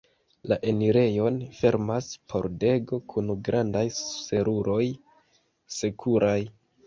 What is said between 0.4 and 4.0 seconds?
La enirejon fermas pordego kun grandaj